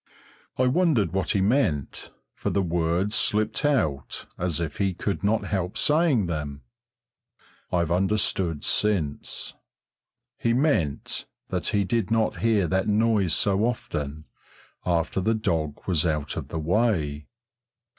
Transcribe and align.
I 0.57 0.65
wondered 0.65 1.13
what 1.13 1.29
he 1.33 1.41
meant, 1.41 2.09
for 2.33 2.49
the 2.49 2.63
words 2.63 3.13
slipped 3.13 3.63
out 3.63 4.25
as 4.35 4.59
if 4.59 4.77
he 4.79 4.95
could 4.95 5.23
not 5.23 5.43
help 5.45 5.77
saying 5.77 6.25
them. 6.25 6.63
I've 7.71 7.91
understood 7.91 8.63
since. 8.63 9.53
He 10.39 10.53
meant 10.53 11.27
that 11.49 11.67
he 11.67 11.83
did 11.83 12.09
not 12.09 12.37
hear 12.37 12.65
that 12.65 12.87
noise 12.87 13.35
so 13.35 13.59
often 13.59 14.25
after 14.87 15.21
the 15.21 15.35
dog 15.35 15.77
was 15.85 16.03
out 16.03 16.35
of 16.35 16.47
the 16.47 16.57
way. 16.57 17.27